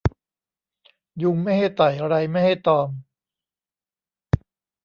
[1.23, 2.89] ยุงไม่ให้ไต่ ไรไม่ให้ตอม